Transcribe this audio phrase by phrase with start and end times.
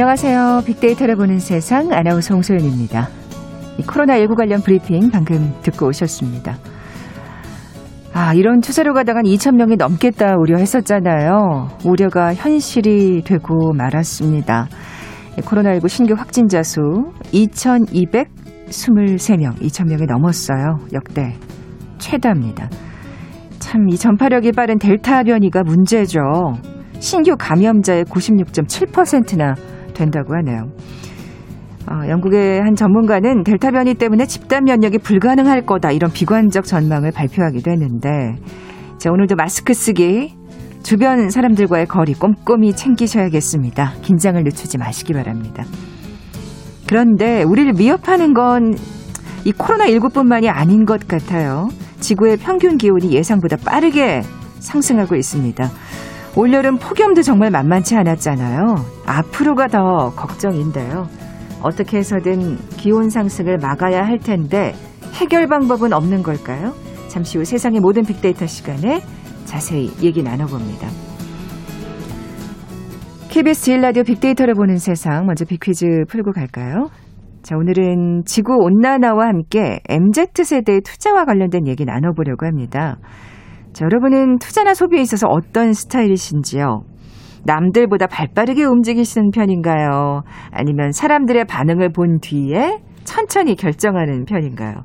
[0.00, 0.62] 안녕하세요.
[0.64, 3.08] 빅데이터를 보는 세상 아나운서 홍소연입니다.
[3.78, 6.56] 코로나19 관련 브리핑 방금 듣고 오셨습니다.
[8.12, 11.66] 아, 이런 추세로 가다간 2,000명이 넘겠다 우려했었잖아요.
[11.84, 14.68] 우려가 현실이 되고 말았습니다.
[15.38, 16.80] 코로나19 신규 확진자 수
[17.32, 20.78] 2,223명, 2,000명이 넘었어요.
[20.92, 21.34] 역대
[21.98, 22.70] 최다입니다.
[23.58, 26.20] 참, 이 전파력이 빠른 델타 변이가 문제죠.
[27.00, 29.56] 신규 감염자의 96.7%나
[29.98, 30.70] 된다고 하네요.
[31.90, 37.70] 어, 영국의 한 전문가는 델타 변이 때문에 집단 면역이 불가능할 거다 이런 비관적 전망을 발표하기도
[37.70, 38.36] 했는데
[38.98, 40.34] 자, 오늘도 마스크 쓰기
[40.82, 43.94] 주변 사람들과의 거리 꼼꼼히 챙기셔야겠습니다.
[44.02, 45.64] 긴장을 늦추지 마시기 바랍니다.
[46.86, 48.98] 그런데 우리를 위협하는 건
[49.44, 51.68] 이 코로나19뿐만이 아닌 것 같아요.
[52.00, 54.22] 지구의 평균 기온이 예상보다 빠르게
[54.58, 55.70] 상승하고 있습니다.
[56.38, 58.76] 올여름 폭염도 정말 만만치 않았잖아요.
[59.06, 61.08] 앞으로가 더 걱정인데요.
[61.64, 64.72] 어떻게 해서든 기온 상승을 막아야 할 텐데
[65.14, 66.74] 해결 방법은 없는 걸까요?
[67.08, 69.00] 잠시 후 세상의 모든 빅데이터 시간에
[69.46, 70.86] 자세히 얘기 나눠봅니다.
[73.30, 76.88] KBS 제일 라디오 빅데이터를 보는 세상 먼저 빅퀴즈 풀고 갈까요?
[77.42, 82.98] 자, 오늘은 지구 온난화와 함께 MZ세대의 투자와 관련된 얘기 나눠보려고 합니다.
[83.78, 86.82] 자, 여러분은 투자나 소비에 있어서 어떤 스타일이신지요?
[87.44, 90.22] 남들보다 발 빠르게 움직이시는 편인가요?
[90.50, 94.82] 아니면 사람들의 반응을 본 뒤에 천천히 결정하는 편인가요?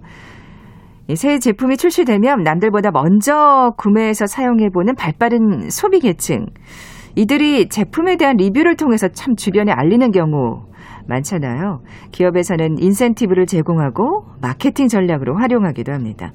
[1.16, 6.46] 새 제품이 출시되면 남들보다 먼저 구매해서 사용해보는 발빠른 소비 계층.
[7.16, 10.68] 이들이 제품에 대한 리뷰를 통해서 참 주변에 알리는 경우
[11.08, 11.80] 많잖아요.
[12.12, 16.32] 기업에서는 인센티브를 제공하고 마케팅 전략으로 활용하기도 합니다.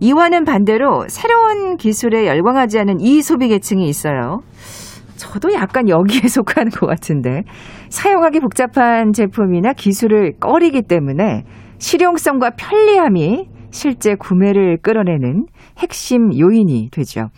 [0.00, 4.40] 이와는 반대로 새로운 기술에 열광하지 않은 이 소비 계층이 있어요.
[5.16, 7.42] 저도 약간 여기에 속하는 것 같은데
[7.88, 11.44] 사용하기 복잡한 제품이나 기술을 꺼리기 때문에
[11.78, 15.46] 실용성과 편리함이 실제 구매를 끌어내는
[15.78, 17.28] 핵심 요인이 되죠.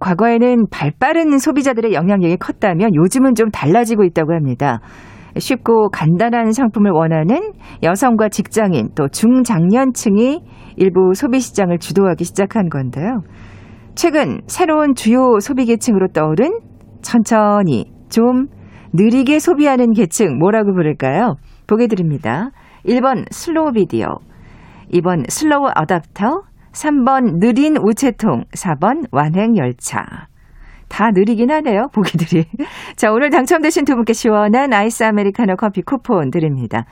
[0.00, 4.80] 과거에는 발빠른 소비자들의 영향력이 컸다면 요즘은 좀 달라지고 있다고 합니다.
[5.38, 7.52] 쉽고 간단한 상품을 원하는
[7.82, 10.40] 여성과 직장인 또 중장년층이
[10.76, 13.22] 일부 소비 시장을 주도하기 시작한 건데요.
[13.94, 16.60] 최근 새로운 주요 소비 계층으로 떠오른
[17.02, 18.46] 천천히 좀
[18.92, 21.36] 느리게 소비하는 계층 뭐라고 부를까요?
[21.66, 22.50] 보기 드립니다.
[22.86, 24.06] 1번 slow video,
[24.92, 30.28] 2번 slow adopter, 3번 느린 우체통, 4번 완행 열차.
[30.94, 32.44] 다 느리긴 하네요, 보기들이.
[32.94, 36.84] 자, 오늘 당첨되신 두 분께 시원한 아이스 아메리카노 커피 쿠폰 드립니다.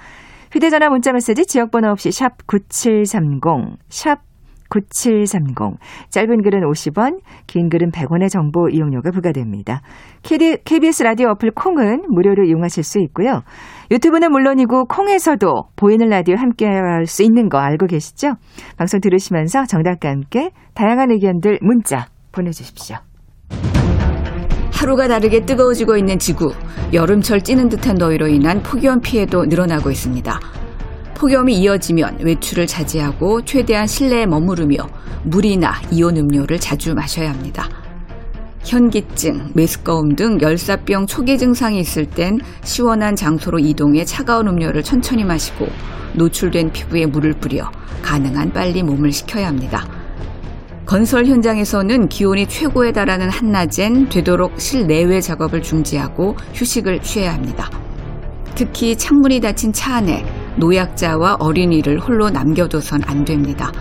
[0.50, 4.18] 휴대전화 문자 메시지 지역번호 없이 샵 9730, 샵
[4.70, 5.54] 9730.
[6.10, 9.82] 짧은 글은 50원, 긴 글은 100원의 정보 이용료가 부과됩니다.
[10.22, 13.42] KBS 라디오 어플 콩은 무료로 이용하실 수 있고요.
[13.92, 18.32] 유튜브는 물론이고 콩에서도 보이는 라디오 함께 할 수 있는 거 알고 계시죠?
[18.76, 22.96] 방송 들으시면서 정답과 함께 다양한 의견들 문자 보내주십시오.
[24.82, 26.52] 하루가 다르게 뜨거워지고 있는 지구,
[26.92, 30.40] 여름철 찌는 듯한 더위로 인한 폭염 피해도 늘어나고 있습니다.
[31.14, 34.78] 폭염이 이어지면 외출을 자제하고 최대한 실내에 머무르며
[35.22, 37.68] 물이나 이온 음료를 자주 마셔야 합니다.
[38.64, 45.68] 현기증, 메스꺼움 등 열사병 초기 증상이 있을 땐 시원한 장소로 이동해 차가운 음료를 천천히 마시고
[46.14, 47.70] 노출된 피부에 물을 뿌려
[48.02, 50.01] 가능한 빨리 몸을 식혀야 합니다.
[50.86, 57.70] 건설 현장에서는 기온이 최고에 달하는 한낮엔 되도록 실내외 작업을 중지하고 휴식을 취해야 합니다.
[58.54, 60.24] 특히 창문이 닫힌 차 안에
[60.56, 63.72] 노약자와 어린이를 홀로 남겨둬선 안 됩니다.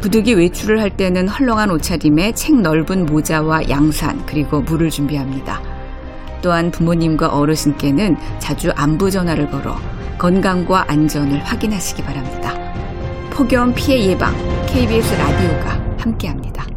[0.00, 5.60] 부득이 외출을 할 때는 헐렁한 옷차림에 책 넓은 모자와 양산 그리고 물을 준비합니다.
[6.40, 9.76] 또한 부모님과 어르신께는 자주 안부 전화를 걸어
[10.18, 12.52] 건강과 안전을 확인하시기 바랍니다.
[13.30, 14.34] 폭염 피해 예방
[14.66, 16.71] KBS 라디오가 함께합니다.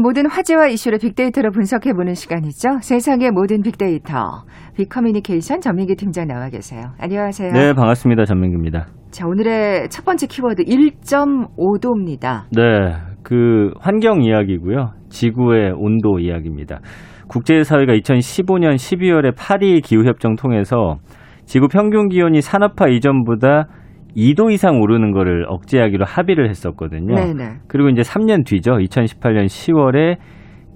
[0.00, 2.78] 모든 화제와 이슈를 빅데이터로 분석해보는 시간이죠.
[2.80, 4.44] 세상의 모든 빅데이터.
[4.76, 6.92] 빅커뮤니케이션 전민기 팀장 나와 계세요.
[6.98, 7.52] 안녕하세요.
[7.52, 8.24] 네, 반갑습니다.
[8.24, 8.86] 전민기입니다.
[9.10, 12.44] 자, 오늘의 첫 번째 키워드 1.5도입니다.
[12.52, 14.92] 네, 그 환경 이야기고요.
[15.08, 16.80] 지구의 온도 이야기입니다.
[17.28, 20.96] 국제사회가 2015년 12월에 파리 기후협정 통해서
[21.44, 23.68] 지구 평균 기온이 산업화 이전보다
[24.16, 27.14] 2도 이상 오르는 거를 억제하기로 합의를 했었거든요.
[27.14, 27.60] 네네.
[27.68, 28.72] 그리고 이제 3년 뒤죠.
[28.72, 30.16] 2018년 10월에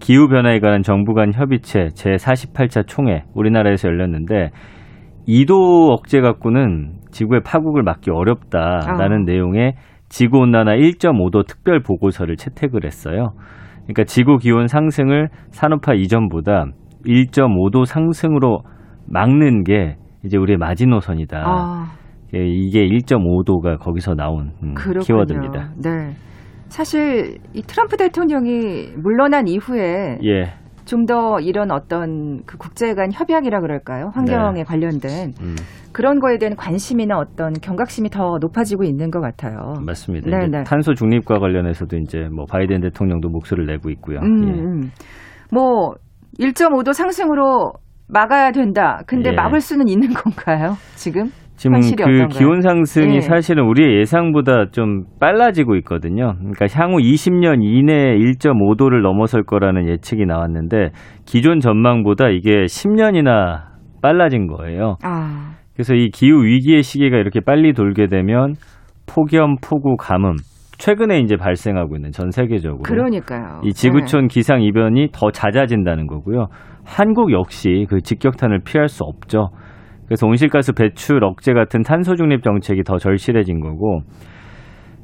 [0.00, 4.50] 기후 변화에 관한 정부 간 협의체 제48차 총회 우리나라에서 열렸는데
[5.26, 9.24] 2도 억제 갖고는 지구의 파국을 막기 어렵다라는 아.
[9.24, 9.74] 내용의
[10.08, 13.32] 지구 온난화 1.5도 특별 보고서를 채택을 했어요.
[13.84, 16.66] 그러니까 지구 기온 상승을 산업화 이전보다
[17.06, 18.60] 1.5도 상승으로
[19.06, 21.42] 막는 게 이제 우리의 마지노선이다.
[21.44, 21.86] 아,
[22.34, 24.74] 예, 이게 1.5도가 거기서 나온 음.
[24.74, 25.72] 키워드입니다.
[25.76, 26.14] 네.
[26.68, 30.54] 사실 이 트럼프 대통령이 물러난 이후에 예.
[30.84, 34.10] 좀더 이런 어떤 그 국제 간 협약이라 그럴까요?
[34.14, 34.64] 환경에 네.
[34.64, 35.56] 관련된 음,
[35.92, 39.74] 그런 거에 대한 관심이나 어떤 경각심이 더 높아지고 있는 것 같아요.
[39.84, 40.28] 맞습니다.
[40.28, 40.62] 네, 네.
[40.64, 44.18] 탄소 중립과 관련해서도 이제 뭐 바이든 대통령도 목소리를 내고 있고요.
[44.20, 44.52] 음, 예.
[44.52, 44.90] 음.
[45.50, 45.94] 뭐
[46.38, 47.72] 1.5도 상승으로
[48.08, 49.00] 막아야 된다.
[49.06, 49.34] 근데 예.
[49.34, 50.74] 막을 수는 있는 건가요?
[50.96, 51.30] 지금?
[51.56, 52.28] 지금 그 어떤가요?
[52.28, 53.20] 기온 상승이 예.
[53.20, 56.34] 사실은 우리의 예상보다 좀 빨라지고 있거든요.
[56.38, 60.90] 그러니까 향후 20년 이내에 1.5도를 넘어설 거라는 예측이 나왔는데
[61.24, 63.62] 기존 전망보다 이게 10년이나
[64.02, 64.96] 빨라진 거예요.
[65.02, 68.54] 아, 그래서 이 기후 위기의 시기가 이렇게 빨리 돌게 되면
[69.06, 70.36] 폭염, 폭우, 가뭄
[70.78, 73.60] 최근에 이제 발생하고 있는 전 세계적으로 그러니까요.
[73.64, 76.48] 이 지구촌 기상 이변이 더 잦아진다는 거고요.
[76.84, 79.50] 한국 역시 그 직격탄을 피할 수 없죠.
[80.06, 84.02] 그래서 온실가스 배출 억제 같은 탄소 중립 정책이 더 절실해진 거고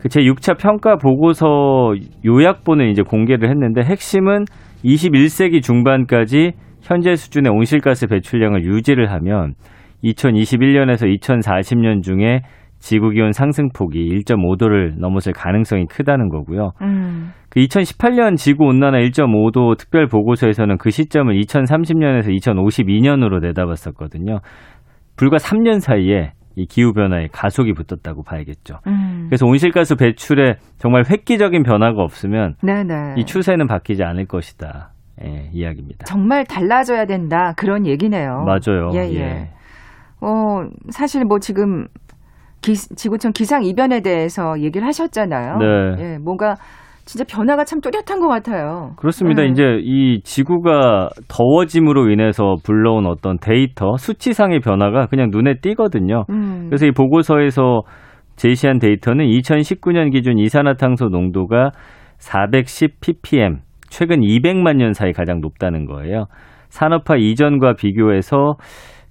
[0.01, 1.95] 그 제 6차 평가 보고서
[2.25, 4.45] 요약본을 이제 공개를 했는데 핵심은
[4.83, 9.55] 21세기 중반까지 현재 수준의 온실가스 배출량을 유지를 하면
[10.03, 12.41] 2021년에서 2040년 중에
[12.79, 16.71] 지구 기온 상승폭이 1.5도를 넘어설 가능성이 크다는 거고요.
[16.81, 16.87] 네.
[16.87, 24.41] 음, 그 2018년 지구 온난화 1.5도 특별 보고서에서는 그 시점을 2030년에서 2052년으로 내다봤었거든요.
[25.21, 28.79] 불과 3년 사이에 이 기후 변화에 가속이 붙었다고 봐야겠죠.
[28.87, 29.27] 음.
[29.29, 33.17] 그래서 온실가스 배출에 정말 획기적인 변화가 없으면 네네.
[33.19, 34.93] 이 추세는 바뀌지 않을 것이다.
[35.23, 36.07] 예, 이야기입니다.
[36.07, 37.53] 정말 달라져야 된다.
[37.59, 38.47] 그런 얘기네요.
[38.47, 38.93] 맞아요.
[38.95, 39.51] 예, 예.
[40.23, 41.87] 어, 사실 뭐 지금
[42.63, 45.59] 기, 지구촌 기상 이변에 대해서 얘기를 하셨잖아요.
[45.59, 45.97] 네.
[45.99, 46.57] 예, 뭔가
[47.11, 48.93] 진짜 변화가 참 뚜렷한 것 같아요.
[48.97, 49.43] 그렇습니다.
[49.43, 49.49] 네.
[49.49, 56.25] 이제 이 지구가 더워짐으로 인해서 불러온 어떤 데이터, 수치상의 변화가 그냥 눈에 띄거든요.
[56.31, 56.67] 음.
[56.69, 57.81] 그래서 이 보고서에서
[58.37, 61.73] 제시한 데이터는 2019년 기준 이산화탄소 농도가
[62.19, 63.59] 410 ppm,
[63.89, 66.27] 최근 200만 년 사이 가장 높다는 거예요.
[66.69, 68.55] 산업화 이전과 비교해서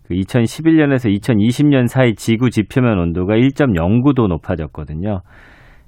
[0.08, 5.20] 그 2011년에서 2020년 사이 지구 지표면 온도가 1.09도 높아졌거든요.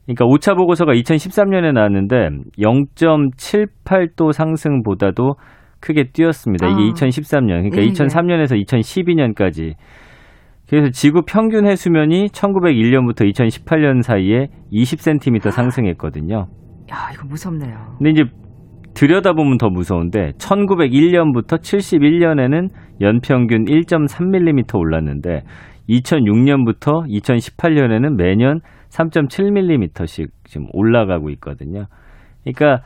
[0.05, 5.35] 그러니까 5차 보고서가 2013년에 나왔는데 0.78도 상승보다도
[5.79, 6.67] 크게 뛰었습니다.
[6.67, 6.93] 이게 아.
[6.93, 7.47] 2013년.
[7.47, 7.89] 그러니까 예, 예.
[7.89, 9.73] 2003년에서 2012년까지
[10.69, 16.47] 그래서 지구 평균 해수면이 1901년부터 2018년 사이에 20cm 상승했거든요.
[16.91, 17.95] 야, 이거 무섭네요.
[17.97, 18.23] 근데 이제
[18.93, 22.69] 들여다보면 더 무서운데 1901년부터 71년에는
[23.01, 25.41] 연평균 1.3mm 올랐는데
[25.89, 31.85] 2006년부터 2018년에는 매년 3.7mm씩 지금 올라가고 있거든요.
[32.43, 32.83] 그러니까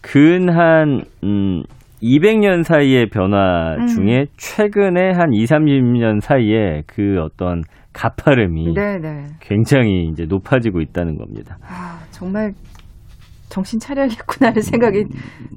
[0.00, 1.62] 근한 음
[2.02, 3.86] 200년 사이의 변화 음.
[3.86, 9.26] 중에 최근에 한 2, 30년 사이에 그 어떤 가파름이 네, 네.
[9.40, 11.58] 굉장히 이제 높아지고 있다는 겁니다.
[11.62, 12.52] 아, 정말
[13.52, 15.04] 정신 차려야겠구나 하는 생각이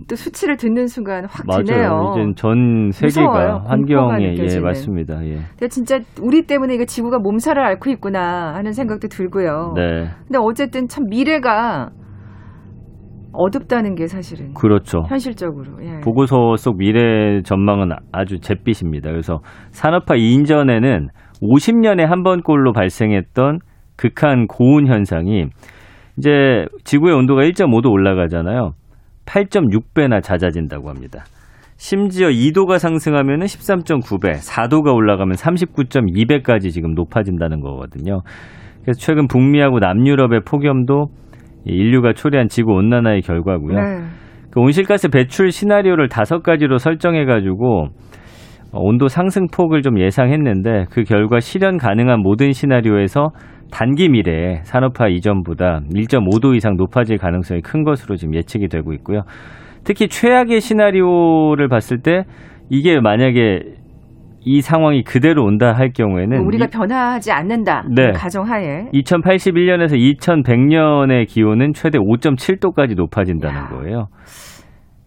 [0.09, 1.87] 또 수치를 듣는 순간 확 드네요.
[1.87, 2.13] 맞아요.
[2.19, 3.63] 이제 전 세계가 무서워요.
[3.65, 4.59] 환경에 예.
[4.59, 5.25] 맞습니다.
[5.25, 5.35] 예.
[5.51, 9.73] 근데 진짜 우리 때문에 이거 지구가 몸살을 앓고 있구나 하는 생각도 들고요.
[9.75, 10.09] 네.
[10.27, 11.91] 근데 어쨌든 참 미래가
[13.31, 15.03] 어둡다는 게 사실은 그렇죠.
[15.07, 15.81] 현실적으로.
[15.81, 16.01] 예.
[16.01, 19.09] 보고서 속 미래 전망은 아주 잿빛입니다.
[19.09, 19.39] 그래서
[19.71, 21.07] 산업화 이전에는
[21.41, 23.59] 50년에 한 번꼴로 발생했던
[23.95, 25.45] 극한 고온 현상이
[26.17, 28.73] 이제 지구의 온도가 1.5도 올라가잖아요.
[29.25, 31.23] 8.6배나 잦아진다고 합니다.
[31.77, 38.21] 심지어 2도가 상승하면 13.9배, 4도가 올라가면 39.2배까지 지금 높아진다는 거거든요.
[38.83, 41.07] 그래서 최근 북미하고 남유럽의 폭염도
[41.65, 43.79] 이 인류가 초래한 지구 온난화의 결과고요.
[43.79, 44.05] 네.
[44.51, 47.87] 그 온실가스 배출 시나리오를 다섯 가지로 설정해 가지고
[48.71, 53.31] 어, 온도 상승폭을 좀 예상했는데 그 결과 실현 가능한 모든 시나리오에서
[53.71, 59.21] 단기 미래에 산업화 이전보다 1.5도 이상 높아질 가능성이 큰 것으로 지금 예측이 되고 있고요.
[59.83, 62.23] 특히 최악의 시나리오를 봤을 때
[62.69, 63.61] 이게 만약에
[64.47, 67.83] 이 상황이 그대로 온다 할 경우에는 우리가 이- 변화하지 않는다.
[67.95, 68.11] 네.
[68.11, 73.67] 가정하에 2081년에서 2100년의 기온은 최대 5.7도까지 높아진다는 야.
[73.69, 74.07] 거예요.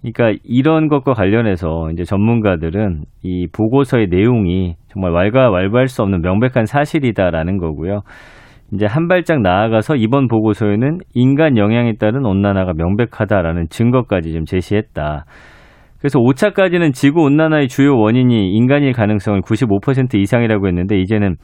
[0.03, 7.59] 그러니까 이런 것과 관련해서 이제 전문가들은 이 보고서의 내용이 정말 왈가왈부할 수 없는 명백한 사실이다라는
[7.59, 8.03] 거고요.
[8.73, 15.25] 이제 한 발짝 나아가서 이번 보고서에는 인간 영향에 따른 온난화가 명백하다라는 증거까지 좀 제시했다.
[15.99, 21.37] 그래서 5차까지는 지구 온난화의 주요 원인이 인간일 가능성을 95% 이상이라고 했는데 이제는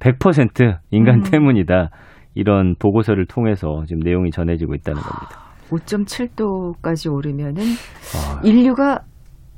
[0.00, 1.22] 100% 인간 음.
[1.22, 1.90] 때문이다.
[2.34, 5.44] 이런 보고서를 통해서 지금 내용이 전해지고 있다는 겁니다.
[5.70, 9.00] 5.7도까지 오르면은 아, 인류가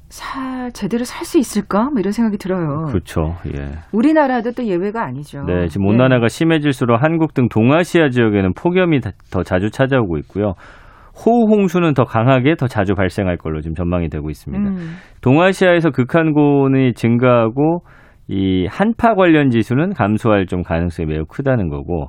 [0.08, 1.84] 살 제대로 살 수 있을까?
[1.90, 2.84] 뭐 이런 생각이 들어요.
[2.86, 3.34] 그렇죠.
[3.56, 3.72] 예.
[3.92, 5.42] 우리나라도 또 예외가 아니죠.
[5.44, 5.90] 네, 지금 예.
[5.90, 10.52] 온난화가 심해질수록 한국 등 동아시아 지역에는 폭염이 다- 더 자주 찾아오고 있고요.
[11.24, 14.68] 호우 홍수는 더 강하게 더 자주 발생할 걸로 지금 전망이 되고 있습니다.
[14.70, 14.96] 음.
[15.22, 17.80] 동아시아에서 극한고온이 증가하고
[18.28, 22.08] 이 한파 관련 지수는 감소할 좀 가능성이 매우 크다는 거고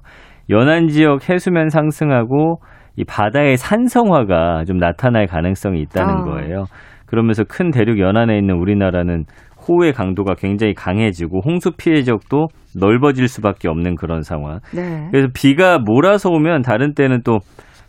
[0.49, 2.59] 연안 지역 해수면 상승하고
[2.95, 6.23] 이 바다의 산성화가 좀 나타날 가능성이 있다는 아.
[6.23, 6.63] 거예요.
[7.07, 9.25] 그러면서 큰 대륙 연안에 있는 우리나라는
[9.67, 14.59] 호우의 강도가 굉장히 강해지고 홍수 피해 지역도 넓어질 수밖에 없는 그런 상황.
[14.73, 15.07] 네.
[15.11, 17.39] 그래서 비가 몰아서 오면 다른 때는 또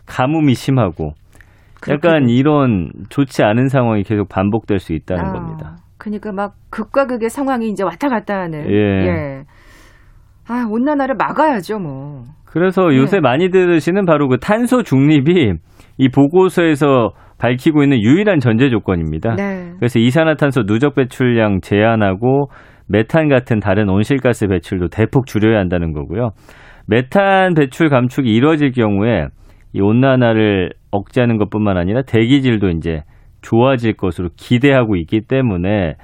[0.05, 1.13] 가뭄이 심하고
[1.89, 5.75] 약간 그렇게 이런 좋지 않은 상황이 계속 반복될 수 있다는 아, 겁니다.
[5.97, 8.69] 그러니까 막 극과 극의 상황이 이제 왔다 갔다 하는.
[8.69, 9.43] 예.
[10.47, 12.23] 아, 온난화를 막아야죠, 뭐.
[12.45, 12.97] 그래서 네.
[12.97, 15.53] 요새 많이 들으시는 바로 그 탄소 중립이
[15.97, 19.35] 이 보고서에서 밝히고 있는 유일한 전제 조건입니다.
[19.35, 19.71] 네.
[19.77, 22.49] 그래서 이산화탄소 누적 배출량 제한하고
[22.87, 26.31] 메탄 같은 다른 온실가스 배출도 대폭 줄여야 한다는 거고요.
[26.87, 29.27] 메탄 배출 감축이 이루어질 경우에
[29.73, 33.03] 이 온난화를 억제하는 것뿐만 아니라 대기질도 이제
[33.41, 35.95] 좋아질 것으로 기대하고 있기 때문에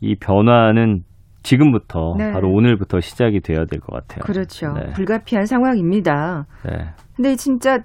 [0.00, 1.02] 이 변화는
[1.42, 2.32] 지금부터 네.
[2.32, 4.20] 바로 오늘부터 시작이 돼야 될 것 같아요.
[4.24, 4.72] 그렇죠.
[4.72, 4.92] 네.
[4.94, 6.46] 불가피한 상황입니다.
[6.66, 6.86] 네.
[7.14, 7.78] 근데 진짜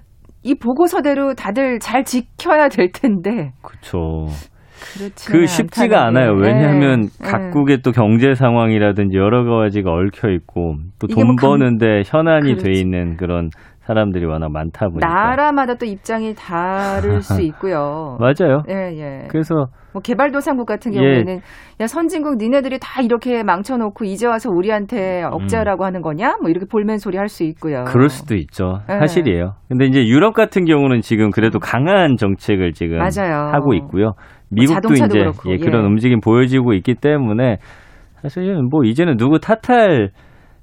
[0.46, 3.50] 이 보고서대로 다들 잘 지켜야 될 텐데.
[3.62, 4.26] 그렇죠.
[5.28, 6.32] 그 쉽지가 않아요.
[6.34, 12.54] 왜냐하면 각국의 또 경제 상황이라든지 여러 가지가 얽혀 있고 또 이게 돈뭐 강- 버는데 현안이
[12.56, 12.64] 그렇지.
[12.64, 13.50] 돼 있는 그런
[13.86, 18.16] 사람들이 워낙 많다 보니까 나라마다 또 입장이 다를 수 있고요.
[18.20, 18.62] 맞아요.
[18.68, 19.28] 예, 예.
[19.28, 20.98] 그래서 뭐 개발도상국 같은 예.
[20.98, 21.40] 경우에는
[21.80, 26.36] 야 선진국 니네들이 다 이렇게 망쳐놓고 이제 와서 우리한테 억제하라고 하는 거냐?
[26.42, 27.80] 뭐 이렇게 볼멘 소리 할 수 있고요.
[27.80, 27.84] 음.
[27.84, 28.80] 그럴 수도 있죠.
[28.88, 28.98] 네.
[28.98, 29.54] 사실이에요.
[29.68, 33.50] 근데 이제 유럽 같은 경우는 지금 그래도 강한 정책을 지금 맞아요.
[33.52, 34.12] 하고 있고요.
[34.50, 35.86] 미국도 자동차도 이제 그렇고, 예, 그런 예.
[35.86, 37.56] 움직임 보여지고 있기 때문에
[38.22, 40.10] 사실은 뭐 이제는 누구 탓할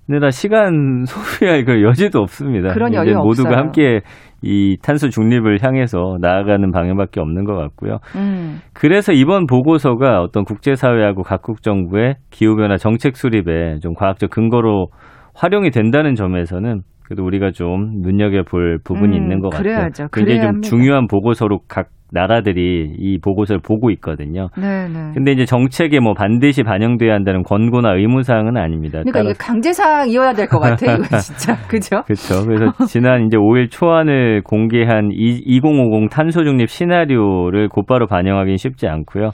[0.07, 2.73] 느라 시간 소비할 그 여지도 없습니다.
[2.73, 3.55] 그런 여유 모두가 없어요.
[3.55, 4.01] 함께
[4.41, 7.99] 이 탄소 중립을 향해서 나아가는 방향밖에 없는 것 같고요.
[8.17, 14.87] 음, 그래서 이번 보고서가 어떤 국제사회하고 각국 정부의 기후변화 정책 수립에 좀 과학적 근거로
[15.33, 16.81] 활용이 된다는 점에서는
[17.13, 20.05] 그래도 우리가 좀 눈여겨볼 부분이 음, 있는 것 그래야죠.
[20.05, 20.07] 같아요.
[20.11, 20.67] 굉장히 좀 합니다.
[20.69, 24.49] 중요한 보고서로 각 나라들이 이 보고서를 보고 있거든요.
[24.57, 25.11] 네, 네.
[25.15, 28.99] 근데 이제 정책에 뭐 반드시 반영돼야 한다는 권고나 의무 사항은 아닙니다.
[29.01, 31.55] 그러니까 이게 강제 사항이어야 될 것 같아, 이거 진짜.
[31.67, 32.01] 그죠?
[32.03, 32.45] 그렇죠.
[32.45, 39.31] 그래서 지난 이제 5일 초안을 공개한 2050 탄소 중립 시나리오를 곧바로 반영하기는 쉽지 않고요.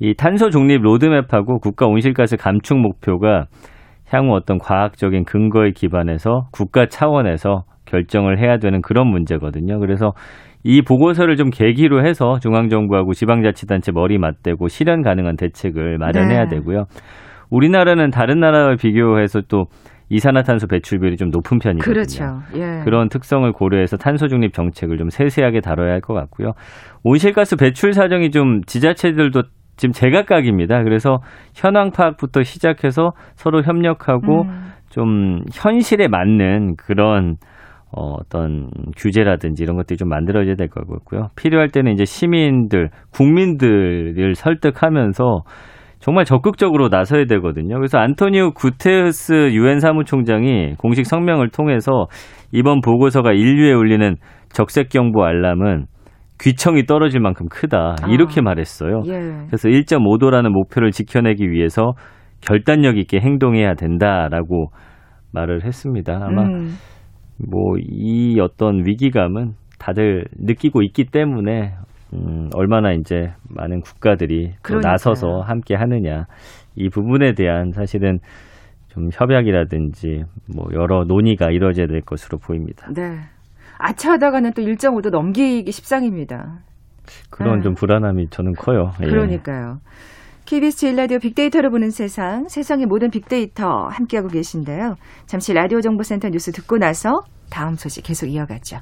[0.00, 3.44] 이 탄소 중립 로드맵하고 국가 온실가스 감축 목표가
[4.12, 9.78] 향후 어떤 과학적인 근거에 기반해서 국가 차원에서 결정을 해야 되는 그런 문제거든요.
[9.80, 10.12] 그래서
[10.64, 16.56] 이 보고서를 좀 계기로 해서 중앙정부하고 지방자치단체 머리 맞대고 실현 가능한 대책을 마련해야 네.
[16.56, 16.84] 되고요.
[17.50, 19.66] 우리나라는 다른 나라와 비교해서 또
[20.08, 21.92] 이산화탄소 배출비율이 좀 높은 편이거든요.
[21.92, 22.24] 그렇죠.
[22.54, 22.82] 예.
[22.84, 26.52] 그런 특성을 고려해서 탄소 중립 정책을 좀 세세하게 다뤄야 할 것 같고요.
[27.02, 29.42] 온실가스 배출 사정이 좀 지자체들도
[29.82, 30.84] 지금 제각각입니다.
[30.84, 31.18] 그래서
[31.56, 37.34] 현황 파악부터 시작해서 서로 협력하고 음, 좀 현실에 맞는 그런
[37.90, 41.30] 어, 어떤 규제라든지 이런 것들이 좀 만들어져야 될 것 같고요.
[41.34, 45.40] 필요할 때는 이제 시민들, 국민들을 설득하면서
[45.98, 47.74] 정말 적극적으로 나서야 되거든요.
[47.74, 52.06] 그래서 안토니오 구테우스 유엔 사무총장이 공식 성명을 통해서
[52.52, 54.14] 이번 보고서가 인류에 울리는
[54.52, 55.86] 적색 경보 알람은
[56.42, 57.96] 귀청이 떨어질 만큼 크다.
[58.10, 58.42] 이렇게 아.
[58.42, 59.02] 말했어요.
[59.06, 59.12] 예.
[59.46, 61.92] 그래서 1.5도라는 목표를 지켜내기 위해서
[62.40, 64.66] 결단력 있게 행동해야 된다라고
[65.32, 66.14] 말을 했습니다.
[66.20, 66.72] 아마 음,
[67.38, 71.74] 뭐이 어떤 위기감은 다들 느끼고 있기 때문에
[72.12, 74.90] 음, 얼마나 이제 많은 국가들이 또 그러니까요.
[74.92, 76.26] 나서서 함께 하느냐
[76.76, 78.18] 이 부분에 대한 사실은
[78.88, 82.88] 좀 협약이라든지 뭐 여러 논의가 이루어져야 될 것으로 보입니다.
[82.94, 83.20] 네.
[83.82, 86.60] 아차하다가는 또 1.5도 넘기기 십상입니다.
[87.30, 87.62] 그런 네.
[87.64, 88.92] 좀 불안함이 저는 커요.
[89.02, 89.06] 예.
[89.06, 89.78] 그러니까요.
[90.44, 94.94] KBS 제일라디오 빅데이터를 보는 세상, 세상의 모든 빅데이터 함께하고 계신데요.
[95.26, 98.78] 잠시 라디오 정보센터 뉴스 듣고 나서 다음 소식 계속 이어가죠.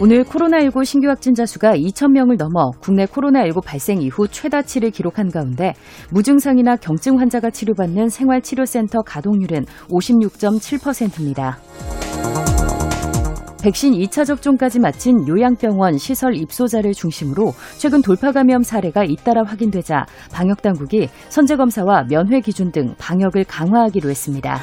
[0.00, 5.72] 오늘 코로나19 신규 확진자 수가 2,000명을 넘어 국내 코로나19 발생 이후 최다치를 기록한 가운데
[6.10, 11.58] 무증상이나 경증 환자가 치료받는 생활치료센터 가동률은 56.7%입니다.
[13.62, 20.60] 백신 2차 접종까지 마친 요양병원 시설 입소자를 중심으로 최근 돌파 감염 사례가 잇따라 확인되자 방역
[20.60, 24.60] 당국이 선제 검사와 면회 기준 등 방역을 강화하기로 했습니다.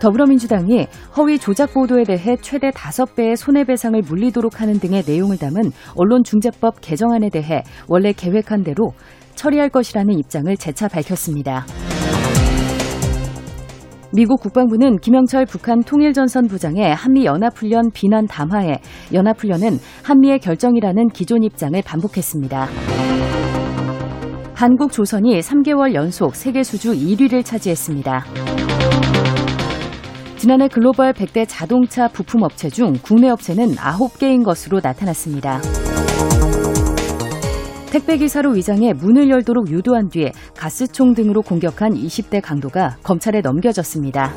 [0.00, 0.86] 더불어민주당이
[1.16, 7.62] 허위 조작 보도에 대해 최대 5배의 손해배상을 물리도록 하는 등의 내용을 담은 언론중재법 개정안에 대해
[7.88, 8.92] 원래 계획한 대로
[9.34, 11.66] 처리할 것이라는 입장을 재차 밝혔습니다.
[14.12, 18.78] 미국 국방부는 김영철 북한 통일전선 부장의 한미 연합훈련 비난 담화에
[19.12, 22.68] 연합훈련은 한미의 결정이라는 기존 입장을 반복했습니다.
[24.54, 28.24] 한국 조선이 3개월 연속 세계 수주 1위를 차지했습니다.
[30.38, 35.60] 지난해 글로벌 100대 자동차 부품 업체 중 국내 업체는 9개인 것으로 나타났습니다.
[37.90, 44.34] 택배기사로 위장해 문을 열도록 유도한 뒤에 가스총 등으로 공격한 20대 강도가 검찰에 넘겨졌습니다.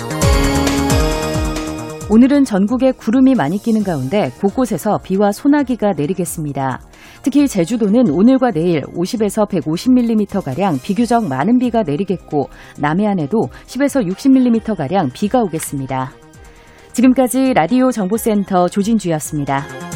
[2.10, 6.80] 오늘은 전국에 구름이 많이 끼는 가운데 곳곳에서 비와 소나기가 내리겠습니다.
[7.22, 12.50] 특히 제주도는 오늘과 내일 50에서 150mm가량 비교적 많은 비가 내리겠고
[12.80, 16.12] 남해안에도 10에서 60mm가량 비가 오겠습니다.
[16.94, 19.89] 지금까지 라디오 정보센터 조진주였습니다.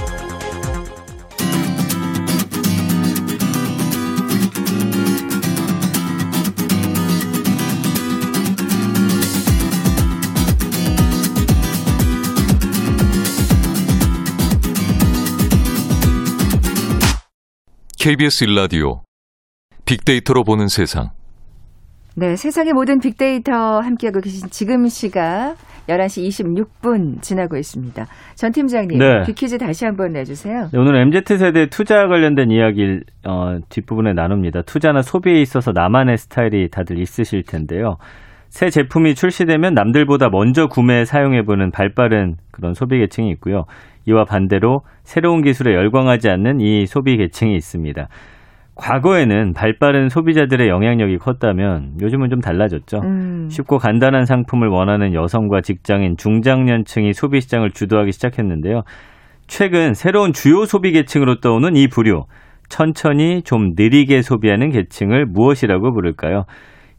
[18.04, 19.04] KBS 일라디오
[19.86, 21.12] 빅데이터로 보는 세상.
[22.18, 25.56] 네, 세상의 모든 빅데이터 함께하고 계신 지금 시각
[25.88, 26.28] 11시
[26.82, 28.06] 26분 지나고 있습니다.
[28.36, 29.24] 전 팀장님, 네.
[29.26, 30.68] 빅퀴즈 다시 한번 내주세요.
[30.74, 34.64] 네, 오늘 MZ세대 투자 관련된 이야기를 어, 뒷부분에 나눕니다.
[34.64, 37.96] 투자나 소비에 있어서 나만의 스타일이 다들 있으실 텐데요.
[38.54, 43.66] 새 제품이 출시되면 남들보다 먼저 구매 사용해보는 발빠른 그런 소비 계층이 있고요.
[44.06, 48.08] 이와 반대로 새로운 기술에 열광하지 않는 이 소비 계층이 있습니다.
[48.76, 53.00] 과거에는 발빠른 소비자들의 영향력이 컸다면 요즘은 좀 달라졌죠.
[53.00, 58.84] 음, 쉽고 간단한 상품을 원하는 여성과 직장인, 중장년층이 소비 시장을 주도하기 시작했는데요.
[59.48, 62.26] 최근 새로운 주요 소비 계층으로 떠오는 이 부류,
[62.70, 66.46] 천천히 좀 느리게 소비하는 계층을 무엇이라고 부를까요?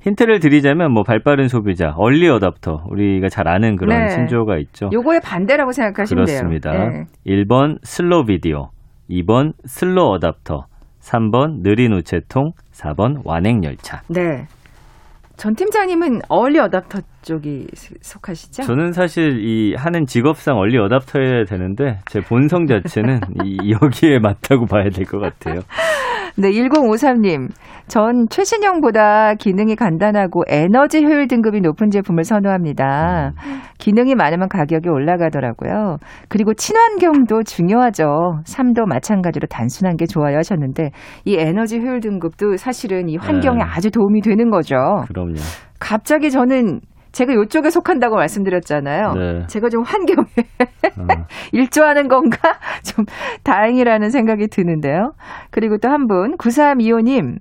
[0.04, 4.08] 힌트를 드리자면 뭐 발빠른 소비자, 얼리 어답터, 우리가 잘 아는 그런 네.
[4.10, 4.90] 신조어가 있죠.
[4.92, 6.70] 요거의 반대라고 생각하시면 그렇습니다.
[6.72, 6.90] 돼요.
[6.90, 7.04] 네.
[7.26, 8.68] 1번 slow video,
[9.08, 10.66] 2번 slow adopter,
[11.00, 14.02] 3번 느린 우체통, 4번 완행 열차.
[14.10, 14.44] 네.
[15.36, 17.66] 전 팀장님은 early adopter 쪽에
[18.00, 18.62] 속하시죠?
[18.62, 24.88] 저는 사실 이 하는 직업상 early adopter여야 되는데 제 본성 자체는 이 여기에 맞다고 봐야
[24.90, 25.60] 될 것 같아요.
[26.36, 27.48] 네, 1053님.
[27.86, 33.32] 전 최신형보다 기능이 간단하고 에너지 효율 등급이 높은 제품을 선호합니다.
[33.78, 35.98] 기능이 많으면 가격이 올라가더라고요.
[36.28, 38.40] 그리고 친환경도 중요하죠.
[38.46, 40.90] 삶도 마찬가지로 단순한 게 좋아요 하셨는데
[41.24, 43.64] 이 에너지 효율 등급도 사실은 이 환경에 네.
[43.70, 44.74] 아주 도움이 되는 거죠.
[45.06, 45.34] 그럼요.
[45.78, 46.80] 갑자기 저는
[47.14, 49.12] 제가 이쪽에 속한다고 말씀드렸잖아요.
[49.14, 49.46] 네.
[49.46, 50.26] 제가 좀 환경에
[50.98, 52.36] 어, 일조하는 건가?
[52.84, 53.04] 좀
[53.44, 55.12] 다행이라는 생각이 드는데요.
[55.50, 57.38] 그리고 또 한 분, 9325님.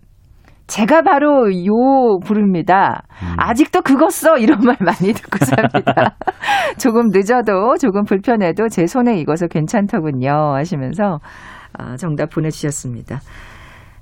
[0.68, 3.04] 제가 바로 요 부릅니다.
[3.22, 3.36] 음.
[3.38, 4.38] 아직도 그거 써!
[4.38, 6.16] 이런 말 많이 듣고 삽니다.
[6.80, 10.54] 조금 늦어도, 조금 불편해도 제 손에 익어서 괜찮더군요.
[10.56, 11.20] 하시면서
[11.78, 13.20] 아, 정답 보내주셨습니다.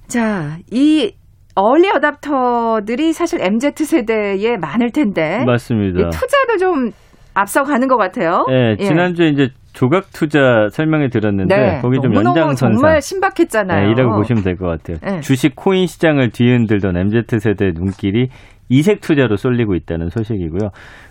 [0.08, 1.16] 자, 이
[1.56, 5.44] 얼리 어답터들이 사실 MZ세대에 많을 텐데.
[5.46, 6.00] 맞습니다.
[6.00, 6.92] 이 투자도 좀
[7.34, 8.46] 앞서가는 것 같아요.
[8.50, 8.84] 네, 예.
[8.84, 13.86] 지난주에 이제 조각 투자 설명해 드렸는데 거기 좀 연장선상 정말 신박했잖아요.
[13.86, 14.98] 네, 이라고 보시면 될 것 같아요.
[15.02, 15.22] 네.
[15.22, 18.28] 주식 코인 시장을 뒤흔들던 MZ세대의 눈길이
[18.68, 20.70] 이색 투자로 쏠리고 있다는 소식이고요.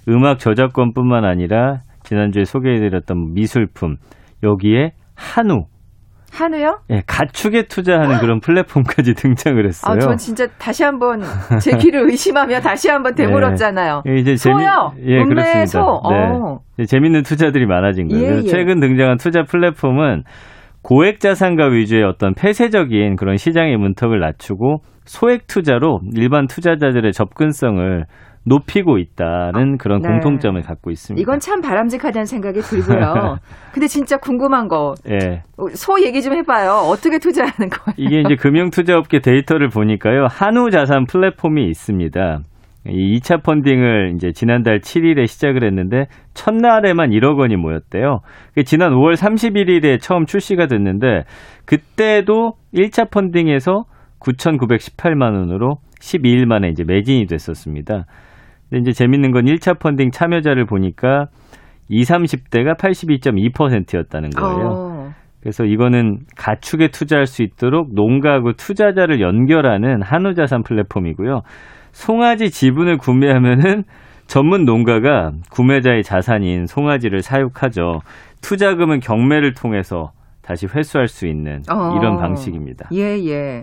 [0.09, 3.97] 음악 저작권뿐만 아니라 지난주에 소개해 드렸던 미술품
[4.43, 5.65] 여기에 한우
[6.31, 6.79] 한우요?
[6.91, 9.95] 예, 가축에 투자하는 그런 플랫폼까지 등장을 했어요.
[9.95, 11.21] 아, 전 진짜 다시 한번
[11.61, 14.03] 제 귀를 의심하며 다시 한번 되물었잖아요.
[14.09, 14.93] 예, 이제 재미, 소요?
[15.05, 15.67] 예, 음매 그렇습니다.
[15.67, 15.79] 소?
[16.11, 16.17] 네.
[16.17, 16.59] 어.
[16.87, 18.25] 재밌는 투자들이 많아진 거예요.
[18.25, 18.43] 예, 예.
[18.43, 20.23] 최근 등장한 투자 플랫폼은
[20.83, 28.05] 고액 자산가 위주의 어떤 폐쇄적인 그런 시장의 문턱을 낮추고 소액 투자로 일반 투자자들의 접근성을
[28.45, 30.09] 높이고 있다는 그런 네.
[30.09, 31.21] 공통점을 갖고 있습니다.
[31.21, 33.37] 이건 참 바람직하다는 생각이 들고요.
[33.73, 35.43] 근데 진짜 궁금한 거, 예.
[35.75, 36.71] 소 얘기 좀 해봐요.
[36.91, 37.95] 어떻게 투자하는 거예요?
[37.97, 40.27] 이게 이제 금융투자업계 데이터를 보니까요.
[40.31, 42.41] 한우 자산 플랫폼이 있습니다.
[42.89, 48.21] 이 2차 펀딩을 이제 지난달 7일에 시작을 했는데 첫날에만 1억 원이 모였대요.
[48.65, 51.25] 지난 5월 31일에 처음 출시가 됐는데
[51.67, 53.85] 그때도 1차 펀딩에서
[54.21, 58.07] 9,918만 원으로 12일 만에 이제 매진이 됐었습니다.
[58.71, 61.27] 근데 이제 재밌는 건 1차 펀딩 참여자를 보니까
[61.89, 64.69] 20, 30대가 82.2%였다는 거예요.
[64.69, 65.11] 어.
[65.41, 71.41] 그래서 이거는 가축에 투자할 수 있도록 농가하고 투자자를 연결하는 한우 자산 플랫폼이고요.
[71.93, 73.83] 송아지 지분을 구매하면은
[74.27, 78.01] 전문 농가가 구매자의 자산인 송아지를 사육하죠.
[78.43, 81.97] 투자금은 경매를 통해서 다시 회수할 수 있는 어.
[81.97, 82.91] 이런 방식입니다.
[82.93, 83.63] 예, 예.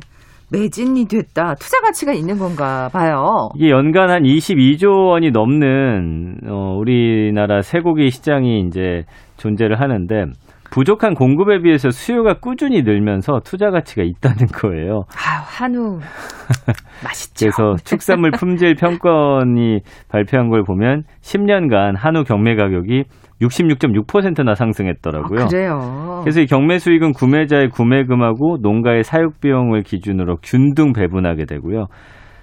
[0.51, 1.55] 매진이 됐다.
[1.55, 3.49] 투자 가치가 있는 건가 봐요.
[3.55, 9.03] 이게 연간 한 22조 원이 넘는 어, 우리나라 쇠고기 시장이 이제
[9.37, 10.25] 존재를 하는데
[10.71, 15.03] 부족한 공급에 비해서 수요가 꾸준히 늘면서 투자 가치가 있다는 거예요.
[15.15, 15.99] 아, 한우
[17.03, 17.45] 맛있죠.
[17.45, 19.79] 그래서 축산물 품질 평권이
[20.09, 23.03] 발표한 걸 보면 10년간 한우 경매 가격이
[23.41, 25.41] 66.6%나 상승했더라고요.
[25.41, 26.19] 아, 그래요.
[26.21, 31.87] 그래서 이 경매 수익은 구매자의 구매금하고 농가의 사육 비용을 기준으로 균등 배분하게 되고요.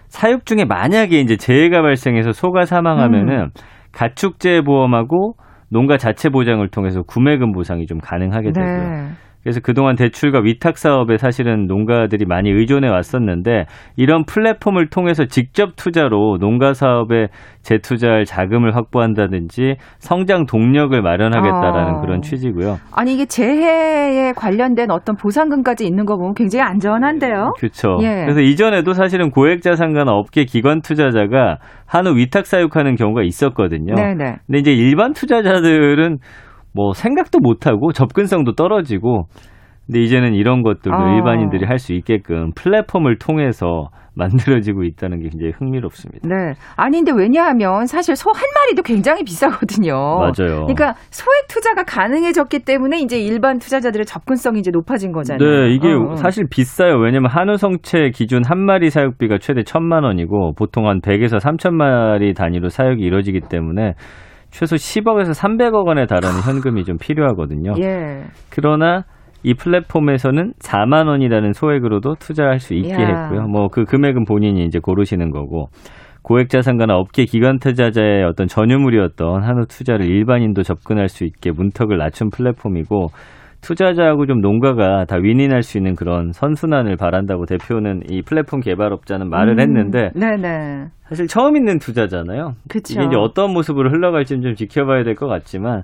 [0.09, 3.48] 사육 중에 만약에 이제 재해가 발생해서 소가 사망하면은 음.
[3.92, 5.35] 가축재해 보험하고
[5.70, 8.90] 농가 자체 보장을 통해서 구매금 보상이 좀 가능하게 되고요.
[8.90, 9.09] 네.
[9.44, 16.38] 그래서 그동안 대출과 위탁 사업에 사실은 농가들이 많이 의존해 왔었는데 이런 플랫폼을 통해서 직접 투자로
[16.40, 17.28] 농가 사업에
[17.62, 22.00] 재투자할 자금을 확보한다든지 성장 동력을 마련하겠다라는 어.
[22.00, 22.78] 그런 취지고요.
[22.92, 27.52] 아니 이게 재해에 관련된 어떤 보상금까지 있는 거 보면 굉장히 안전한데요.
[27.59, 27.98] 그렇죠.
[28.00, 28.22] 예.
[28.24, 33.94] 그래서 이전에도 사실은 고액자산가나 업계 기관 투자자가 한우 위탁 사육하는 경우가 있었거든요.
[33.94, 34.37] 네네.
[34.46, 36.18] 근데 이제 일반 투자자들은
[36.74, 39.26] 뭐 생각도 못 하고 접근성도 떨어지고
[39.87, 41.14] 근데 이제는 이런 것들도 어.
[41.16, 46.28] 일반인들이 할 수 있게끔 플랫폼을 통해서 만들어지고 있다는 게 굉장히 흥미롭습니다.
[46.28, 46.54] 네.
[46.76, 49.92] 아니 근데 왜냐하면 사실 소 한 마리도 굉장히 비싸거든요.
[49.92, 50.66] 맞아요.
[50.66, 55.38] 그러니까 소액 투자가 가능해졌기 때문에 이제 일반 투자자들의 접근성이 이제 높아진 거잖아요.
[55.50, 56.14] 네, 이게 어, 어.
[56.16, 56.96] 사실 비싸요.
[56.98, 62.34] 왜냐면 한우 성체 기준 한 마리 사육비가 최대 천만 원이고 보통 한 100에서 3천 마리
[62.34, 63.94] 단위로 사육이 이루어지기 때문에
[64.54, 67.72] 최소 10억에서 300억 원에 달하는 현금이 좀 필요하거든요.
[67.82, 68.22] 예.
[68.50, 69.02] 그러나
[69.42, 73.22] 이 플랫폼에서는 4만 원이라는 소액으로도 투자할 수 있게 이야.
[73.24, 73.48] 했고요.
[73.48, 75.66] 뭐 그 금액은 본인이 이제 고르시는 거고
[76.22, 82.30] 고액 자산가나 업계 기관 투자자의 어떤 전유물이었던 한우 투자를 일반인도 접근할 수 있게 문턱을 낮춘
[82.30, 83.08] 플랫폼이고
[83.64, 89.55] 투자자하고 좀 농가가 다 윈윈할 수 있는 그런 선순환을 바란다고 대표는 이 플랫폼 개발업자는 말을
[89.55, 90.87] 음, 했는데 네네.
[91.09, 92.53] 사실 처음 있는 투자잖아요.
[92.68, 92.94] 그쵸.
[92.94, 95.83] 이게 이제 어떤 모습으로 흘러갈지는 좀 지켜봐야 될 것 같지만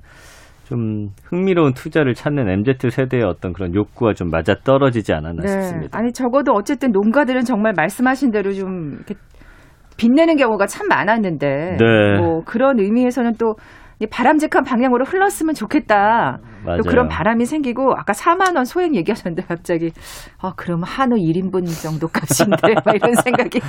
[0.65, 5.99] 좀 흥미로운 투자를 찾는 MZ 세대의 어떤 그런 욕구와 좀 맞아 떨어지지 않았나 싶습니다.
[5.99, 5.99] 네.
[5.99, 8.99] 아니 적어도 어쨌든 농가들은 정말 말씀하신 대로 좀
[9.97, 12.19] 빛내는 경우가 참 많았는데 네.
[12.21, 13.55] 뭐 그런 의미에서는 또이
[14.07, 16.41] 바람직한 방향으로 흘렀으면 좋겠다.
[16.65, 16.79] 맞아요.
[16.79, 19.91] 또 그런 바람이 생기고 아까 4만 원 소액 얘기하셨는데 갑자기
[20.41, 23.61] 아 그럼 한우 1인분 정도 값인데 막 이런 생각이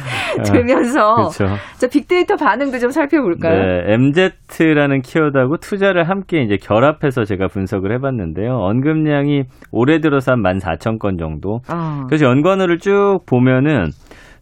[0.45, 1.55] 들면서 그렇죠.
[1.77, 3.85] 자 빅데이터 반응도 좀 살펴볼까요?
[3.85, 8.53] 네, MZ라는 키워드하고 투자를 함께 이제 결합해서 제가 분석을 해봤는데요.
[8.53, 11.59] 언급량이 올해 들어서 한 14,000건 정도.
[11.71, 12.05] 어.
[12.07, 13.91] 그래서 연관어를 쭉 보면은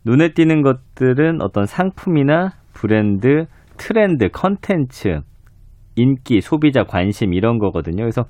[0.05, 3.45] 눈에 띄는 것들은 어떤 상품이나 브랜드,
[3.77, 5.19] 트렌드, 컨텐츠,
[5.99, 8.03] 인기, 소비자 관심 이런 거거든요.
[8.03, 8.23] 그래서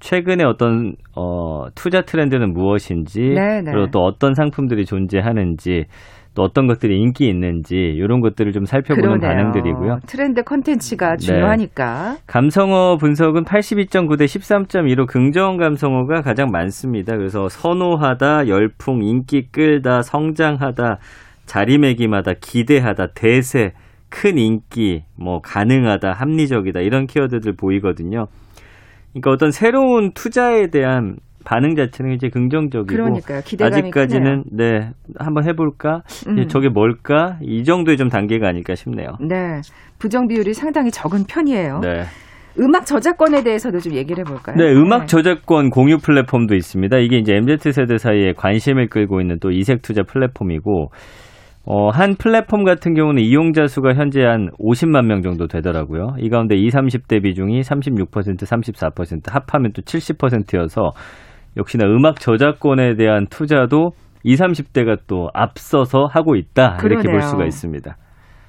[0.00, 3.72] 최근에 어떤 어, 투자 트렌드는 무엇인지 네네.
[3.72, 5.86] 그리고 또 어떤 상품들이 존재하는지
[6.34, 9.50] 또 어떤 것들이 인기 있는지 이런 것들을 좀 살펴보는 그러네요.
[9.50, 9.98] 반응들이고요.
[10.06, 12.18] 트렌드 컨텐츠가 중요하니까.
[12.28, 17.16] 감성어 분석은 82.9 대 13.2로 긍정 감성어가 가장 많습니다.
[17.16, 20.98] 그래서 선호하다, 열풍, 인기 끌다, 성장하다,
[21.46, 23.72] 자리매김하다, 기대하다, 대세,
[24.10, 28.26] 큰 인기, 뭐 가능하다, 합리적이다 이런 키워드들 보이거든요.
[29.12, 33.40] 그러니까 어떤 새로운 투자에 대한 반응 자체는 이제 긍정적이고 그러니까요.
[33.42, 36.46] 기대감이 아직까지는 네 한번 해볼까 음.
[36.48, 39.16] 저게 뭘까 이 정도의 좀 단계가 아닐까 싶네요.
[39.20, 39.60] 네.
[39.98, 41.80] 부정 비율이 상당히 적은 편이에요.
[41.80, 42.02] 네.
[42.60, 44.56] 음악 저작권에 대해서도 좀 얘기를 해볼까요?
[44.56, 46.98] 네, 음악 저작권 공유 플랫폼도 있습니다.
[46.98, 50.90] 이게 이제 MZ 세대 사이에 관심을 끌고 있는 또 이색 투자 플랫폼이고
[51.70, 56.14] 어, 한 플랫폼 같은 경우는 이용자 수가 현재 한 50만 명 정도 되더라고요.
[56.18, 60.92] 이 가운데 20, 30대 비중이 36%, 34% 합하면 또 70%여서
[61.58, 63.90] 역시나 음악 저작권에 대한 투자도
[64.24, 66.78] 20, 30대가 또 앞서서 하고 있다.
[66.82, 67.12] 이렇게 그러네요.
[67.12, 67.96] 볼 수가 있습니다.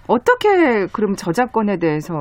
[0.08, 2.14] 어떻게 그럼 저작권에 대해서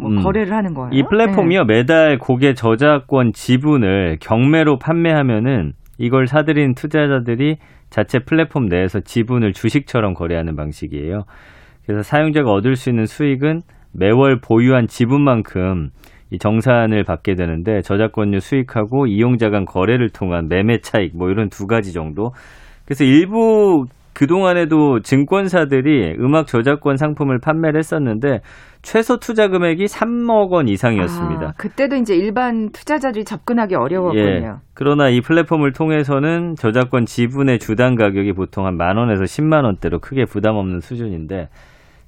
[0.00, 0.22] 뭐 음.
[0.22, 0.88] 거래를 하는 거예요?
[0.92, 7.58] 이 플랫폼이요 매달 곡의 저작권 지분을 경매로 판매하면은 이걸 사들인 투자자들이
[7.90, 11.24] 자체 플랫폼 내에서 지분을 주식처럼 거래하는 방식이에요.
[11.86, 15.90] 그래서 사용자가 얻을 수 있는 수익은 매월 보유한 지분만큼
[16.30, 21.66] 이 정산을 받게 되는데 저작권료 수익하고 이용자 간 거래를 통한 매매 차익 뭐 이런 두
[21.66, 22.32] 가지 정도.
[22.84, 23.86] 그래서 일부
[24.18, 28.40] 그동안에도 증권사들이 음악 저작권 상품을 판매를 했었는데
[28.82, 31.46] 최소 투자 금액이 3억 원 이상이었습니다.
[31.46, 34.20] 아, 그때도 이제 일반 투자자들이 접근하기 어려웠군요.
[34.20, 34.52] 예.
[34.74, 40.24] 그러나 이 플랫폼을 통해서는 저작권 지분의 주당 가격이 보통 한 만 원에서 10만 원대로 크게
[40.24, 41.48] 부담 없는 수준인데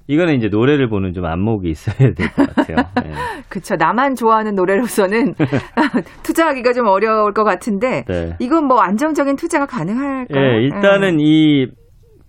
[0.08, 2.76] 이거는 이제 노래를 보는 좀 안목이 있어야 될 것 같아요.
[3.06, 3.12] 예.
[3.48, 3.76] 그렇죠.
[3.76, 5.34] 나만 좋아하는 노래로서는
[6.24, 8.34] 투자하기가 좀 어려울 것 같은데 네.
[8.40, 10.40] 이건 뭐 안정적인 투자가 가능할까요?
[10.44, 11.68] 예, 일단은 이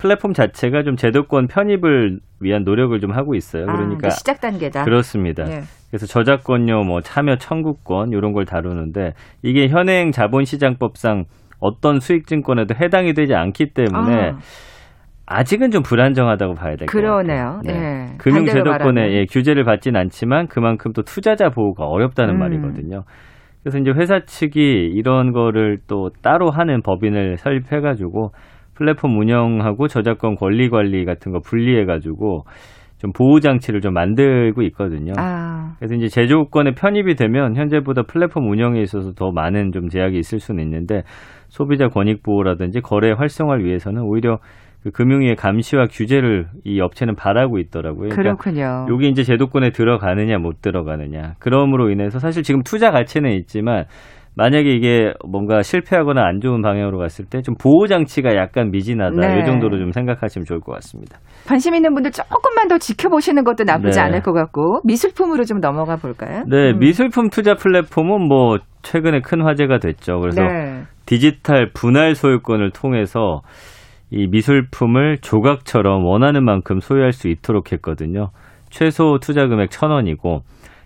[0.02, 3.66] 플랫폼 자체가 좀 제도권 편입을 위한 노력을 좀 하고 있어요.
[3.68, 4.82] 아, 그러니까 이제 시작 단계다.
[4.84, 5.44] 그렇습니다.
[5.48, 5.60] 예.
[5.90, 9.12] 그래서 저작권료, 뭐 참여 청구권 이런 걸 다루는데
[9.42, 11.26] 이게 현행 자본시장법상
[11.60, 14.38] 어떤 수익증권에도 해당이 되지 않기 때문에 아.
[15.26, 17.22] 아직은 좀 불안정하다고 봐야 될 것 같아요.
[17.22, 17.60] 그러네요.
[17.64, 18.16] 네.
[18.18, 19.12] 금융 반대로 제도권에 말하면.
[19.12, 22.38] 예, 규제를 받진 않지만 그만큼 또 투자자 보호가 어렵다는 음.
[22.40, 23.04] 말이거든요.
[23.62, 28.32] 그래서 이제 회사 측이 이런 거를 또 따로 하는 법인을 설립해가지고
[28.74, 32.44] 플랫폼 운영하고 저작권 권리 관리 같은 거 분리해 가지고
[32.98, 35.12] 좀 보호 장치를 좀 만들고 있거든요.
[35.16, 40.38] 아, 그래서 이제 제조권에 편입이 되면 현재보다 플랫폼 운영에 있어서 더 많은 좀 제약이 있을
[40.38, 41.02] 수는 있는데
[41.48, 44.38] 소비자 권익 보호라든지 거래 활성화를 위해서는 오히려
[44.84, 48.08] 그 금융위의 감시와 규제를 이 업체는 바라고 있더라고요.
[48.10, 48.86] 그러니까 그렇군요.
[48.90, 51.34] 여기 이제 제도권에 들어가느냐 못 들어가느냐.
[51.38, 53.84] 그럼으로 인해서 사실 지금 투자 가치는 있지만
[54.34, 59.14] 만약에 이게 뭔가 실패하거나 안 좋은 방향으로 갔을 때 좀 보호 장치가 약간 미진하다.
[59.20, 59.40] 네.
[59.40, 61.18] 이 정도로 좀 생각하시면 좋을 것 같습니다.
[61.46, 64.04] 관심 있는 분들 조금만 더 지켜보시는 것도 나쁘지 네.
[64.04, 66.44] 않을 것 같고 미술품으로 좀 넘어가 볼까요?
[66.48, 66.78] 네, 음.
[66.78, 70.20] 미술품 투자 플랫폼은 뭐 최근에 큰 화제가 됐죠.
[70.20, 70.82] 그래서 네.
[71.04, 73.42] 디지털 분할 소유권을 통해서
[74.10, 78.28] 이 미술품을 조각처럼 원하는 만큼 소유할 수 있도록 했거든요.
[78.70, 80.40] 최소 투자 금액 1,000원이고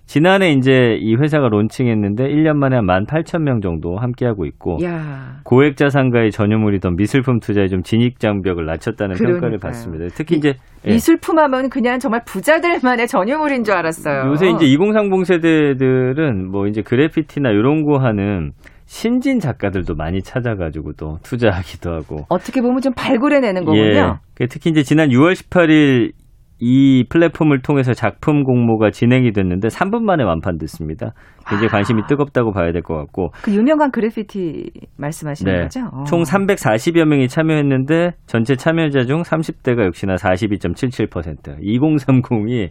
[0.06, 6.30] 지난해 이제 이 회사가 론칭했는데 1년 만에 한 18,000명 정도 함께하고 있고 야, 고액 자산가의
[6.30, 9.58] 전유물이던 미술품 투자에 좀 진입 장벽을 낮췄다는 평가를 그러니까요.
[9.60, 10.06] 받습니다.
[10.14, 10.54] 특히 이제
[10.86, 10.92] 예.
[10.92, 14.30] 미술품 하면 그냥 정말 부자들만의 전유물인 줄 알았어요.
[14.30, 18.52] 요새 이제 2030 세대들은 뭐 이제 그래피티나 이런 거 하는
[18.84, 22.24] 신진 작가들도 많이 찾아가지고 또 투자하기도 하고.
[22.28, 24.18] 어떻게 보면 좀 발굴해내는 거군요.
[24.40, 24.46] 예.
[24.46, 26.12] 특히 이제 지난 6월 18일
[26.58, 31.12] 이 플랫폼을 통해서 작품 공모가 진행이 됐는데 3분 만에 완판됐습니다.
[31.48, 33.30] 굉장히 관심이 뜨겁다고 봐야 될 것 같고.
[33.42, 35.62] 그 유명한 그래피티 말씀하시는 네.
[35.62, 35.80] 거죠?
[35.92, 36.04] 어.
[36.04, 41.60] 총 340여 명이 참여했는데 전체 참여자 중 30대가 역시나 42.77%.
[41.60, 42.70] 2030이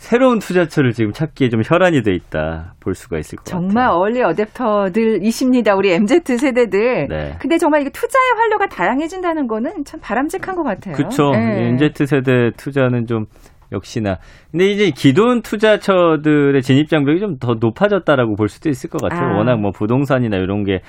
[0.00, 3.98] 새로운 투자처를 지금 찾기에 좀 혈안이 돼 있다 볼 수가 있을 것 정말 같아요.
[3.98, 5.76] 얼리 어댑터들이십니다.
[5.76, 7.06] 우리 MZ 세대들.
[7.08, 7.36] 네.
[7.38, 10.94] 근데 정말 이게 투자의 활로가 다양해진다는 거는 참 바람직한 것 같아요.
[10.96, 11.32] 그렇죠.
[11.34, 11.68] 예.
[11.68, 13.26] MZ 세대 투자는 좀
[13.72, 14.16] 역시나
[14.50, 19.34] 근데 이제 기존 투자처들의 진입 장벽이 좀 더 높아졌다라고 볼 수도 있을 것 같아요.
[19.34, 19.36] 아.
[19.36, 20.80] 워낙 뭐 부동산이나 이런 게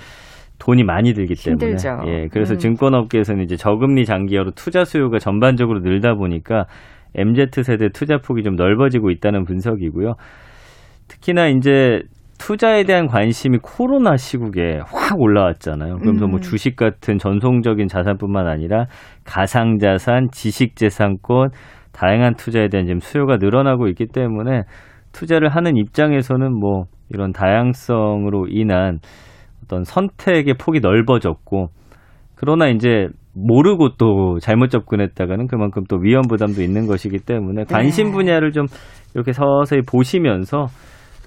[0.58, 2.00] 돈이 많이 들기 때문에 힘들죠.
[2.08, 2.60] 예 그래서 음.
[2.60, 6.65] 증권업계에서는 이제 저금리 장기화로 투자 수요가 전반적으로 늘다 보니까
[7.15, 10.13] MZ 세대 투자 폭이 좀 넓어지고 있다는 분석이고요.
[11.08, 12.02] 특히나 이제
[12.41, 15.97] 투자에 대한 관심이 코로나 시국에 확 올라왔잖아요.
[15.97, 16.41] 그러면서 뭐 음.
[16.41, 18.88] 주식 같은 전통적인 자산뿐만 아니라
[19.24, 21.50] 가상 자산, 지식 재산권,
[21.91, 24.63] 다양한 투자에 대한 지금 수요가 늘어나고 있기 때문에
[25.12, 29.00] 투자를 하는 입장에서는 뭐 이런 다양성으로 인한
[29.63, 31.67] 어떤 선택의 폭이 넓어졌고
[32.36, 38.11] 그러나 이제 모르고 또 잘못 접근했다가는 그만큼 또 위험 부담도 있는 것이기 때문에 관심 네.
[38.11, 38.65] 분야를 좀
[39.15, 40.67] 이렇게 서서히 보시면서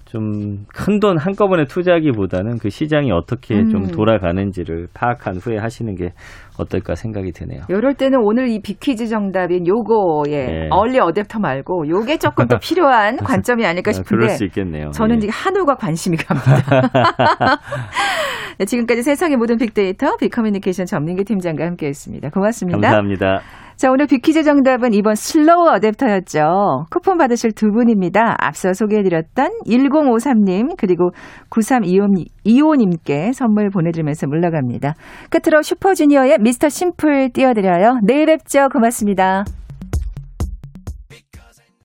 [0.07, 3.69] 좀 큰 돈 한꺼번에 투자하기보다는 그 시장이 어떻게 음.
[3.71, 6.13] 좀 돌아가는지를 파악한 후에 하시는 게
[6.57, 7.63] 어떨까 생각이 드네요.
[7.69, 10.69] 이럴 때는 오늘 이 빅퀴즈 정답인 요거에 네.
[10.71, 14.91] 얼리 어댑터 말고 요게 조금 더 필요한 관점이 아닐까 아, 그럴 싶은데 수 있겠네요.
[14.91, 15.29] 저는 예.
[15.31, 17.01] 한우가 관심이 갑니다.
[18.59, 22.31] 네, 지금까지 세상의 모든 빅데이터 빅커뮤니케이션 전민기 팀장과 함께했습니다.
[22.31, 22.79] 고맙습니다.
[22.79, 23.41] 감사합니다.
[23.77, 26.89] 자, 오늘 빅퀴즈 정답은 이번 slow adopter였죠.
[26.91, 28.37] 쿠폰 받으실 두 분입니다.
[28.39, 31.11] 앞서 소개해드렸던 1053님, 그리고
[31.51, 34.95] 9325님께 선물 보내드리면서 물러갑니다.
[35.29, 36.69] 끝으로 슈퍼주니어의 Mr.
[36.69, 37.99] Simple 띄워드려요.
[38.07, 38.69] 내일 뵙죠.
[38.69, 39.45] 고맙습니다.